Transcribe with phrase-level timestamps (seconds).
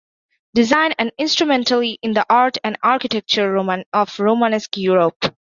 [0.55, 5.35] Design and Instrumentality in the Art and Architecture of Romanesque Europe’.